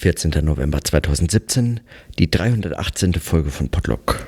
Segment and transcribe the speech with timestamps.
[0.00, 0.30] 14.
[0.42, 1.80] November 2017,
[2.18, 3.12] die 318.
[3.12, 4.26] Folge von Podlock.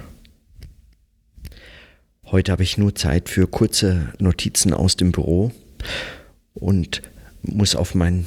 [2.27, 5.51] Heute habe ich nur Zeit für kurze Notizen aus dem Büro
[6.53, 7.01] und
[7.41, 8.27] muss auf mein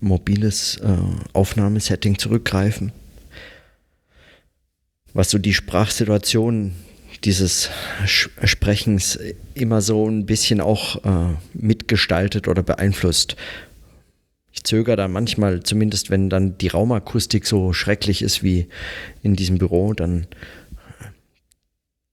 [0.00, 0.96] mobiles äh,
[1.34, 2.92] Aufnahmesetting zurückgreifen.
[5.12, 6.72] Was so die Sprachsituation
[7.22, 7.68] dieses
[8.06, 9.18] Sprechens
[9.52, 13.36] immer so ein bisschen auch äh, mitgestaltet oder beeinflusst
[14.64, 18.68] zögere da manchmal, zumindest wenn dann die Raumakustik so schrecklich ist wie
[19.22, 20.26] in diesem Büro, dann,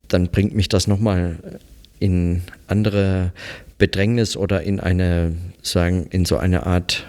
[0.07, 1.59] dann bringt mich das nochmal
[1.99, 3.33] in andere
[3.77, 7.07] Bedrängnis oder in eine, sagen, in so eine Art,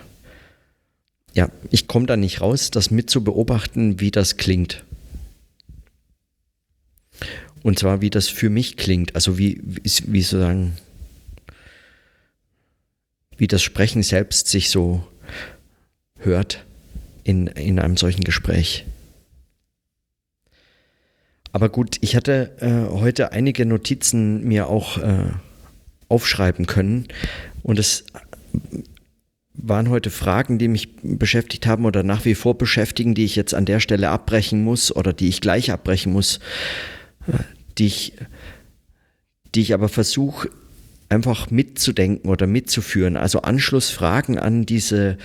[1.34, 4.84] ja, ich komme da nicht raus, das mit zu beobachten, wie das klingt.
[7.62, 10.76] Und zwar, wie das für mich klingt, also wie, wie, wie sozusagen,
[13.36, 15.06] wie das Sprechen selbst sich so
[16.20, 16.64] hört
[17.24, 18.86] in, in einem solchen Gespräch.
[21.52, 25.24] Aber gut, ich hatte äh, heute einige Notizen mir auch äh,
[26.08, 27.08] aufschreiben können
[27.62, 28.04] und es
[29.52, 33.54] waren heute Fragen, die mich beschäftigt haben oder nach wie vor beschäftigen, die ich jetzt
[33.54, 36.38] an der Stelle abbrechen muss oder die ich gleich abbrechen muss,
[37.26, 37.32] äh,
[37.78, 38.12] die ich,
[39.54, 40.50] die ich aber versuche
[41.08, 43.16] einfach mitzudenken oder mitzuführen.
[43.16, 45.18] Also Anschlussfragen an diese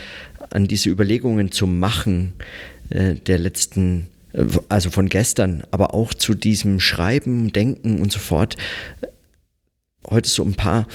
[0.49, 2.33] an diese Überlegungen zu machen
[2.89, 8.19] äh, der letzten, äh, also von gestern, aber auch zu diesem Schreiben, Denken und so
[8.19, 8.55] fort.
[10.09, 10.87] Heute so ein paar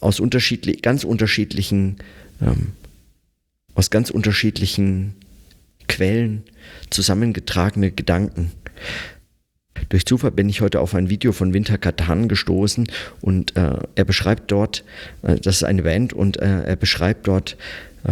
[0.00, 1.98] aus unterschiedlich, ganz unterschiedlichen,
[2.40, 2.72] ähm,
[3.74, 5.14] aus ganz unterschiedlichen
[5.86, 6.42] Quellen
[6.90, 8.52] zusammengetragene Gedanken.
[9.88, 12.88] Durch Zufall bin ich heute auf ein Video von Winter Katan gestoßen
[13.20, 14.84] und äh, er beschreibt dort,
[15.22, 17.56] äh, das ist eine Band und äh, er beschreibt dort
[18.04, 18.10] äh,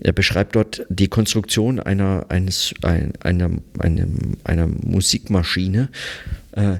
[0.00, 5.88] er beschreibt dort die Konstruktion einer, eines, ein, einer, einem, einer Musikmaschine
[6.52, 6.76] äh,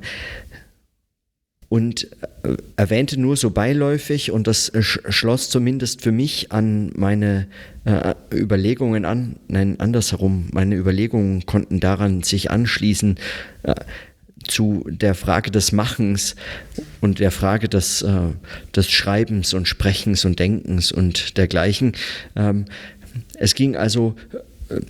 [1.68, 2.10] und
[2.42, 7.46] äh, erwähnte nur so beiläufig, und das schloss zumindest für mich an meine
[7.84, 13.18] äh, Überlegungen an, nein, andersherum, meine Überlegungen konnten daran sich anschließen,
[13.62, 13.74] äh,
[14.48, 16.34] zu der Frage des Machens
[17.00, 18.30] und der Frage des, äh,
[18.74, 21.92] des Schreibens und Sprechens und Denkens und dergleichen.
[22.34, 22.64] Ähm,
[23.40, 24.14] es ging also
[24.68, 24.80] äh,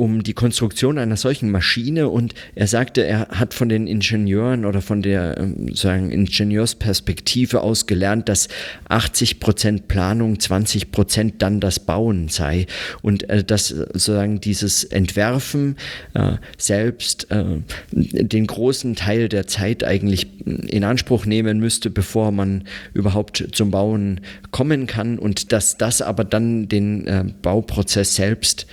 [0.00, 2.08] um die Konstruktion einer solchen Maschine.
[2.08, 7.86] Und er sagte, er hat von den Ingenieuren oder von der ähm, sagen Ingenieursperspektive aus
[7.86, 8.48] gelernt, dass
[8.88, 12.66] 80 Prozent Planung, 20 Prozent dann das Bauen sei.
[13.02, 15.76] Und äh, dass sozusagen dieses Entwerfen
[16.14, 17.44] äh, selbst äh,
[17.92, 24.22] den großen Teil der Zeit eigentlich in Anspruch nehmen müsste, bevor man überhaupt zum Bauen
[24.50, 25.18] kommen kann.
[25.18, 28.66] Und dass das aber dann den äh, Bauprozess selbst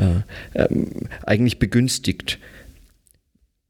[0.00, 0.22] äh,
[0.54, 2.38] ähm, eigentlich begünstigt.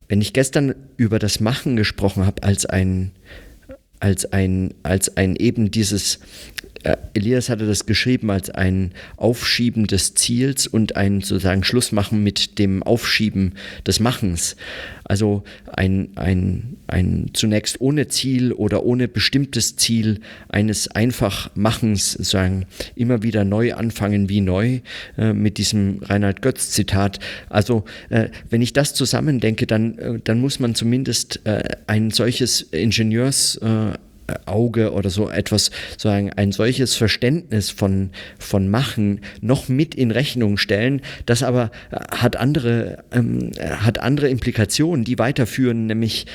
[0.09, 3.13] Wenn ich gestern über das Machen gesprochen habe als ein,
[4.01, 6.21] als ein, als ein eben dieses
[7.15, 12.83] Elias hatte das geschrieben als ein Aufschieben des Ziels und ein sozusagen Schlussmachen mit dem
[12.83, 13.55] Aufschieben
[13.87, 14.57] des Machens.
[15.05, 23.23] Also ein, ein, ein zunächst ohne Ziel oder ohne bestimmtes Ziel eines Einfachmachens, sozusagen immer
[23.25, 24.81] wieder neu anfangen wie neu,
[25.19, 27.19] äh, mit diesem Reinhard Götz Zitat.
[27.49, 32.63] Also äh, wenn ich das zusammendenke, dann, äh, dann muss man zumindest äh, ein solches
[32.63, 33.99] Ingenieurs äh,
[34.47, 40.57] Auge oder so etwas, sagen, ein solches Verständnis von, von Machen noch mit in Rechnung
[40.57, 46.27] stellen, das aber äh, hat andere, ähm, hat andere Implikationen, die weiterführen, nämlich,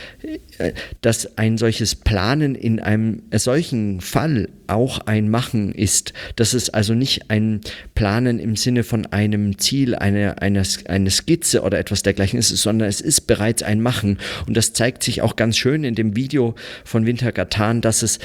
[0.58, 6.70] äh, dass ein solches Planen in einem solchen Fall auch ein Machen ist, dass es
[6.70, 7.62] also nicht ein
[7.94, 12.88] Planen im Sinne von einem Ziel, eine, eine, eine Skizze oder etwas dergleichen ist, sondern
[12.90, 14.20] es ist bereits ein Machen.
[14.48, 18.20] Und das zeigt sich auch ganz schön in dem Video von Winter Gatan, dass es,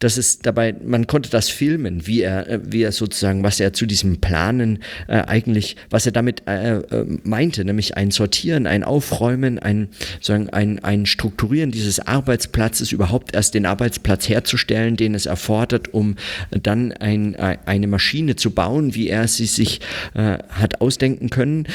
[0.00, 3.86] dass es dabei, man konnte das filmen, wie er, wie er sozusagen, was er zu
[3.86, 9.58] diesem Planen äh, eigentlich, was er damit äh, äh, meinte, nämlich ein Sortieren, ein Aufräumen,
[9.58, 15.57] ein, sozusagen ein, ein Strukturieren dieses Arbeitsplatzes, überhaupt erst den Arbeitsplatz herzustellen, den es erfordert,
[15.92, 16.16] um
[16.50, 19.80] dann ein, eine Maschine zu bauen, wie er sie sich
[20.14, 21.66] äh, hat ausdenken können.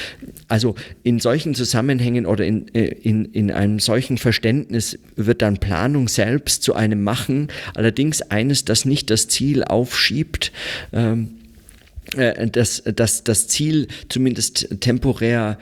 [0.47, 6.07] Also in solchen Zusammenhängen oder in, äh, in, in einem solchen Verständnis wird dann Planung
[6.07, 10.51] selbst zu einem Machen, allerdings eines, das nicht das Ziel aufschiebt.
[10.91, 11.42] Ähm, äh,
[12.13, 15.57] das, das, das Ziel zumindest temporär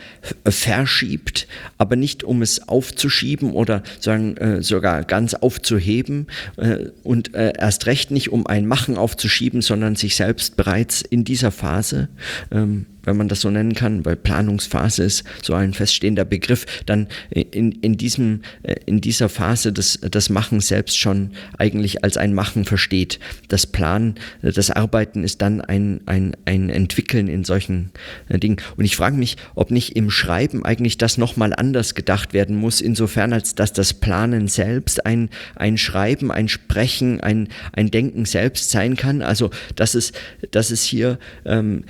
[0.46, 6.28] verschiebt, aber nicht um es aufzuschieben oder sagen, äh, sogar ganz aufzuheben
[6.58, 11.52] äh, und erst recht nicht um ein Machen aufzuschieben, sondern sich selbst bereits in dieser
[11.52, 12.10] Phase
[12.52, 17.08] ähm, wenn man das so nennen kann, weil Planungsphase ist so ein feststehender Begriff, dann
[17.30, 22.34] in, in, diesem, äh, in dieser Phase das, das Machen selbst schon eigentlich als ein
[22.34, 23.20] Machen versteht.
[23.48, 27.92] Das Planen, das Arbeiten ist dann ein, ein, ein Entwickeln in solchen
[28.30, 28.58] äh, Dingen.
[28.78, 32.82] Und ich frage mich, ob nicht im Schreiben eigentlich das nochmal anders gedacht werden muss,
[32.82, 38.72] insofern als dass das Planen selbst ein, ein Schreiben, ein Sprechen, ein, ein Denken selbst
[38.72, 39.22] sein kann.
[39.22, 40.12] Also dass es,
[40.52, 41.84] dass es hier ähm,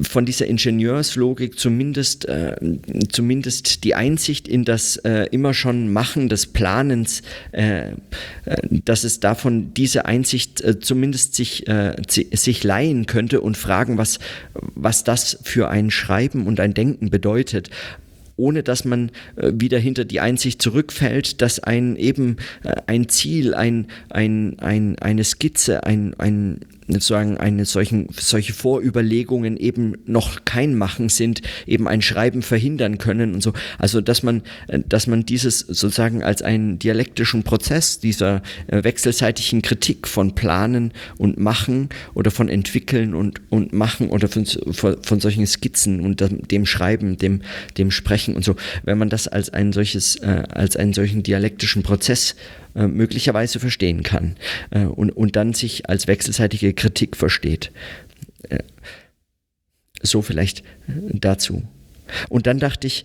[0.00, 2.56] von dieser Ingenieurslogik zumindest, äh,
[3.10, 7.22] zumindest die Einsicht in das äh, immer schon Machen des Planens,
[7.52, 7.94] äh, äh
[8.84, 14.18] dass es davon diese Einsicht äh, zumindest sich, äh, sich leihen könnte und fragen, was,
[14.54, 17.70] was das für ein Schreiben und ein Denken bedeutet
[18.36, 22.38] ohne dass man wieder hinter die Einsicht zurückfällt, dass ein eben
[22.88, 26.58] ein Ziel, ein, ein, ein, eine Skizze, ein, ein,
[26.88, 33.34] sozusagen eine solchen, solche Vorüberlegungen eben noch kein Machen sind, eben ein Schreiben verhindern können
[33.34, 33.52] und so.
[33.78, 39.62] Also dass man, äh, dass man dieses sozusagen als einen dialektischen Prozess dieser äh, wechselseitigen
[39.62, 45.46] Kritik von Planen und Machen oder von Entwickeln und, und Machen oder von, von solchen
[45.46, 47.42] Skizzen und dem Schreiben, dem,
[47.78, 51.82] dem Sprechen und so, wenn man das als ein solches, äh, als einen solchen dialektischen
[51.82, 52.36] Prozess
[52.74, 54.36] äh, möglicherweise verstehen kann
[54.70, 57.70] äh, und, und dann sich als wechselseitige Kritik versteht.
[58.48, 58.58] Äh,
[60.02, 60.62] so vielleicht äh,
[61.12, 61.62] dazu.
[62.28, 63.04] Und dann dachte ich,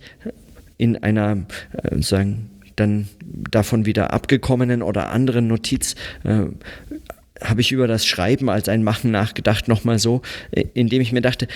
[0.76, 1.46] in einer,
[1.82, 8.68] äh, sagen, dann davon wieder abgekommenen oder anderen Notiz, habe ich über das Schreiben als
[8.70, 10.22] ein Machen nachgedacht, nochmal so,
[10.72, 11.46] indem ich mir dachte,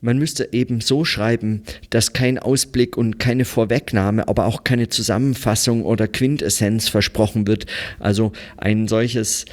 [0.00, 5.84] man müsste eben so schreiben, dass kein Ausblick und keine Vorwegnahme, aber auch keine Zusammenfassung
[5.84, 7.66] oder Quintessenz versprochen wird.
[7.98, 9.44] Also ein solches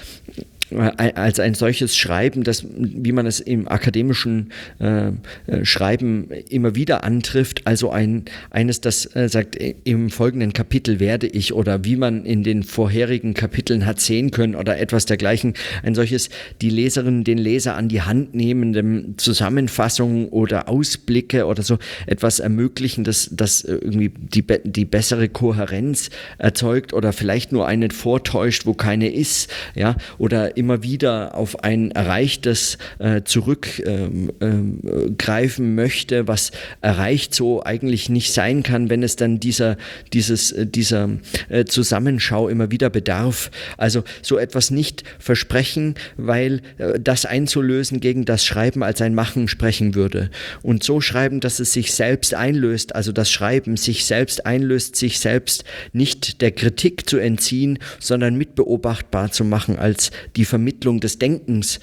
[0.72, 5.10] als ein solches Schreiben, das, wie man es im akademischen äh,
[5.46, 11.28] äh, Schreiben immer wieder antrifft, also ein, eines, das äh, sagt, im folgenden Kapitel werde
[11.28, 15.54] ich oder wie man in den vorherigen Kapiteln hat sehen können oder etwas dergleichen,
[15.84, 16.30] ein solches
[16.62, 21.78] die Leserin, den Leser an die Hand nehmendem Zusammenfassungen oder Ausblicke oder so
[22.08, 26.10] etwas ermöglichen, das, das irgendwie die, die bessere Kohärenz
[26.40, 31.92] erzeugt oder vielleicht nur eine vortäuscht, wo keine ist, ja, oder immer wieder auf ein
[31.92, 39.16] Erreichtes äh, zurückgreifen ähm, ähm, möchte, was erreicht so eigentlich nicht sein kann, wenn es
[39.16, 39.78] dann dieser,
[40.14, 41.10] dieses, äh, dieser
[41.50, 43.52] äh, Zusammenschau immer wieder bedarf.
[43.78, 49.48] Also so etwas nicht versprechen, weil äh, das einzulösen gegen das Schreiben als ein Machen
[49.48, 50.30] sprechen würde.
[50.62, 55.20] Und so schreiben, dass es sich selbst einlöst, also das Schreiben sich selbst einlöst, sich
[55.20, 55.64] selbst
[55.94, 61.80] nicht der Kritik zu entziehen, sondern mitbeobachtbar zu machen als die die Vermittlung des Denkens.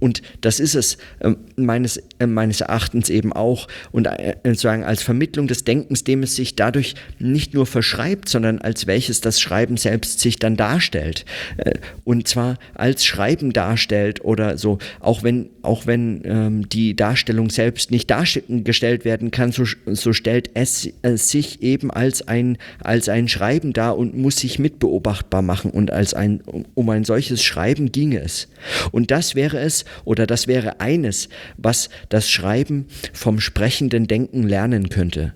[0.00, 3.68] Und das ist es äh, meines, äh, meines Erachtens eben auch.
[3.92, 8.58] Und äh, sozusagen als Vermittlung des Denkens, dem es sich dadurch nicht nur verschreibt, sondern
[8.58, 11.24] als welches das Schreiben selbst sich dann darstellt.
[11.58, 11.74] Äh,
[12.04, 17.90] und zwar als Schreiben darstellt oder so, auch wenn, auch wenn ähm, die Darstellung selbst
[17.90, 23.28] nicht dargestellt werden kann, so, so stellt es äh, sich eben als ein, als ein
[23.28, 25.70] Schreiben dar und muss sich mitbeobachtbar machen.
[25.70, 26.40] Und als ein,
[26.74, 28.48] um ein solches Schreiben ginge es.
[28.92, 34.88] Und das wäre es, oder das wäre eines, was das Schreiben vom sprechenden Denken lernen
[34.88, 35.34] könnte.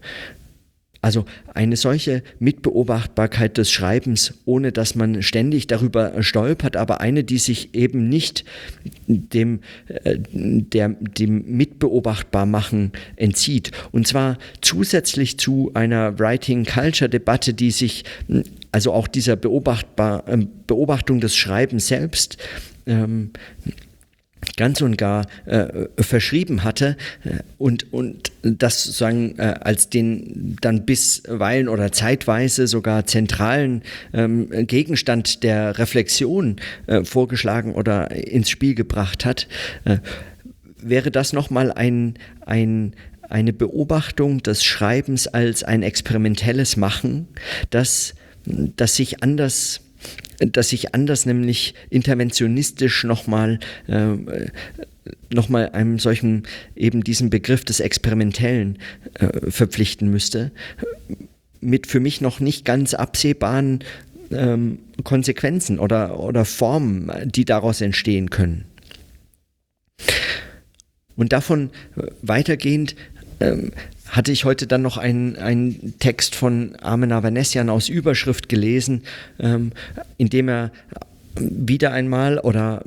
[1.05, 7.37] Also eine solche Mitbeobachtbarkeit des Schreibens, ohne dass man ständig darüber stolpert, aber eine, die
[7.37, 8.47] sich eben nicht
[9.07, 13.71] dem, äh, der, dem Mitbeobachtbarmachen entzieht.
[13.93, 18.05] Und zwar zusätzlich zu einer Writing-Culture-Debatte, die sich
[18.73, 22.39] also auch dieser Beobachtbar, äh, Beobachtung des Schreibens selbst
[22.87, 23.31] ähm,
[24.57, 30.85] ganz und gar äh, verschrieben hatte äh, und, und das sozusagen äh, als den dann
[30.85, 33.83] bisweilen oder zeitweise sogar zentralen
[34.13, 39.49] ähm, Gegenstand der Reflexion äh, vorgeschlagen oder ins Spiel gebracht hat,
[39.85, 39.99] äh,
[40.77, 47.29] wäre das nochmal ein, ein, eine Beobachtung des Schreibens als ein experimentelles Machen,
[47.71, 49.81] das, das sich anders
[50.39, 54.49] dass ich anders nämlich interventionistisch nochmal äh,
[55.33, 58.79] nochmal einem solchen, eben diesen Begriff des Experimentellen
[59.15, 60.51] äh, verpflichten müsste,
[61.61, 63.81] mit für mich noch nicht ganz absehbaren
[64.31, 68.65] ähm, Konsequenzen oder, oder Formen, die daraus entstehen können.
[71.17, 72.97] Und davon äh, weitergehend
[73.41, 73.73] ähm,
[74.09, 79.03] hatte ich heute dann noch einen, einen Text von Armen Avanesian aus Überschrift gelesen,
[79.39, 79.73] ähm,
[80.19, 80.71] in dem er
[81.39, 82.83] wieder einmal oder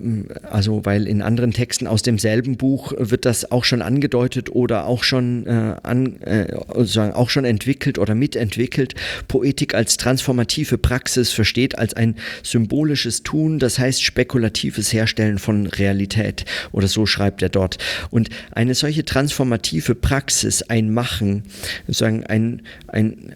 [0.50, 5.04] also weil in anderen Texten aus demselben Buch wird das auch schon angedeutet oder auch
[5.04, 8.96] schon äh, an, äh, sozusagen auch schon entwickelt oder mitentwickelt.
[9.28, 16.46] Poetik als transformative Praxis versteht als ein symbolisches Tun, das heißt spekulatives Herstellen von Realität
[16.72, 17.78] oder so schreibt er dort.
[18.10, 21.44] Und eine solche transformative Praxis, ein Machen,
[21.88, 23.34] sozusagen ein, ein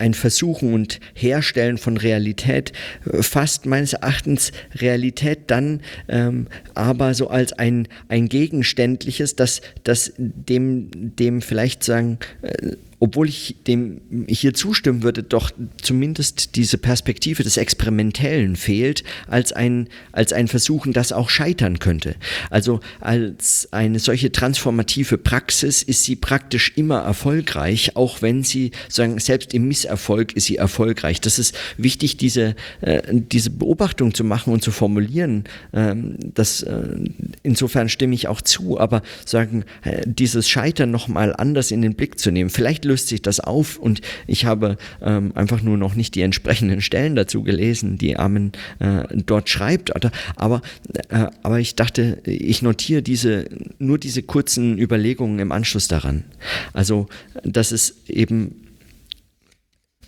[0.00, 2.72] ein Versuchen und Herstellen von Realität
[3.10, 10.12] äh, fasst meines Erachtens Realität dann ähm, aber so als ein, ein gegenständliches, das, das
[10.16, 17.42] dem, dem vielleicht sagen, äh, obwohl ich dem hier zustimmen würde, doch zumindest diese Perspektive
[17.42, 22.14] des Experimentellen fehlt, als ein, als ein Versuchen, das auch scheitern könnte.
[22.50, 29.18] Also als eine solche transformative Praxis ist sie praktisch immer erfolgreich, auch wenn sie sagen,
[29.18, 31.22] selbst im Misserfolg ist sie erfolgreich.
[31.22, 35.44] Das ist wichtig, diese, äh, diese Beobachtung zu machen und zu formulieren.
[35.72, 36.96] Ähm, das, äh,
[37.42, 42.18] insofern stimme ich auch zu, aber sagen, äh, dieses Scheitern nochmal anders in den Blick
[42.18, 42.50] zu nehmen.
[42.50, 46.80] Vielleicht löst sich das auf und ich habe ähm, einfach nur noch nicht die entsprechenden
[46.80, 49.92] Stellen dazu gelesen, die Armin äh, dort schreibt.
[50.36, 50.60] Aber,
[51.08, 56.24] äh, aber ich dachte, ich notiere diese, nur diese kurzen Überlegungen im Anschluss daran.
[56.72, 57.06] Also,
[57.44, 58.56] dass es eben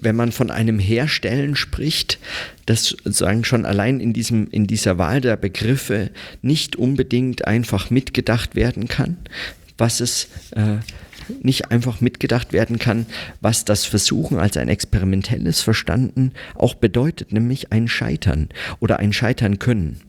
[0.01, 2.19] wenn man von einem Herstellen spricht,
[2.67, 6.11] das sozusagen schon allein in, diesem, in dieser Wahl der Begriffe
[6.43, 9.17] nicht unbedingt einfach mitgedacht werden kann,
[9.79, 10.79] was es äh,
[11.43, 13.07] nicht einfach mitgedacht werden kann,
[13.41, 18.49] was das Versuchen als ein experimentelles Verstanden auch bedeutet, nämlich ein Scheitern
[18.81, 20.01] oder ein Scheitern können.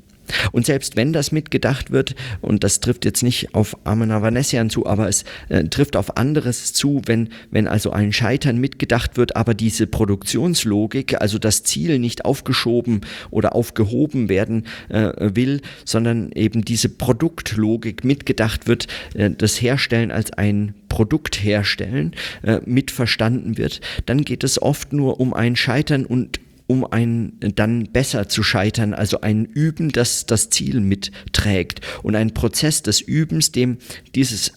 [0.51, 4.85] Und selbst wenn das mitgedacht wird, und das trifft jetzt nicht auf Armen Avanesian zu,
[4.85, 9.53] aber es äh, trifft auf anderes zu, wenn, wenn also ein Scheitern mitgedacht wird, aber
[9.53, 13.01] diese Produktionslogik, also das Ziel nicht aufgeschoben
[13.31, 20.31] oder aufgehoben werden äh, will, sondern eben diese Produktlogik mitgedacht wird, äh, das Herstellen als
[20.33, 22.11] ein Produkt herstellen,
[22.43, 27.91] äh, mitverstanden wird, dann geht es oft nur um ein Scheitern und um ein dann
[27.91, 33.51] besser zu scheitern, also ein Üben, das das Ziel mitträgt und ein Prozess des Übens,
[33.51, 33.77] dem
[34.15, 34.53] dieses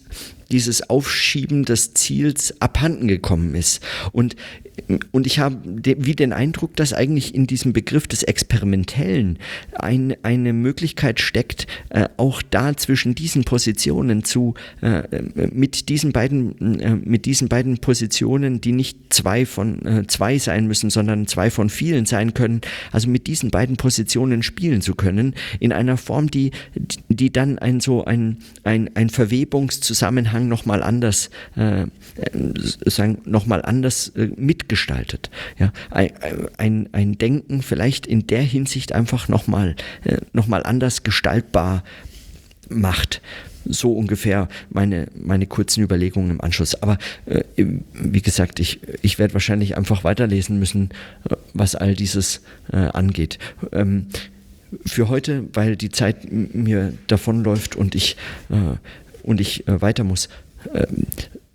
[0.49, 3.81] dieses Aufschieben des Ziels abhanden gekommen ist.
[4.13, 4.37] Und
[5.11, 9.39] und ich habe wie den Eindruck, dass eigentlich in diesem Begriff des Experimentellen
[9.73, 15.03] ein, eine Möglichkeit steckt, äh, auch da zwischen diesen Positionen zu, äh,
[15.51, 20.67] mit diesen beiden, äh, mit diesen beiden Positionen, die nicht zwei von äh, zwei sein
[20.67, 25.33] müssen, sondern zwei von vielen sein können, also mit diesen beiden Positionen spielen zu können,
[25.59, 26.51] in einer Form, die,
[27.09, 31.87] die dann ein so ein, ein, ein Verwebungszusammenhang nochmal anders, äh, äh,
[32.85, 35.29] sagen, nochmal anders äh, mit mitgestaltet.
[35.57, 41.83] Ja, ein, ein, Denken vielleicht in der Hinsicht einfach nochmal äh, noch anders gestaltbar
[42.69, 43.21] macht.
[43.65, 46.75] So ungefähr meine, meine kurzen Überlegungen im Anschluss.
[46.81, 47.43] Aber äh,
[47.93, 50.89] wie gesagt, ich, ich werde wahrscheinlich einfach weiterlesen müssen,
[51.29, 53.39] äh, was all dieses äh, angeht.
[53.71, 54.07] Ähm,
[54.85, 58.17] für heute, weil die Zeit mir davonläuft und ich,
[58.49, 58.75] äh,
[59.23, 60.27] und ich äh, weiter muss,
[60.73, 61.07] ähm,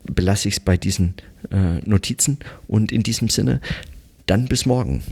[0.05, 1.15] belasse ich es bei diesen
[1.85, 3.61] Notizen und in diesem Sinne
[4.27, 5.03] dann bis morgen.